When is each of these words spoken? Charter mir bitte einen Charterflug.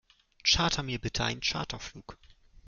Charter 0.41 0.81
mir 0.81 0.97
bitte 0.97 1.23
einen 1.23 1.41
Charterflug. 1.43 2.17